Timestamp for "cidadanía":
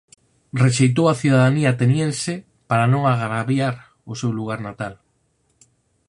1.21-1.69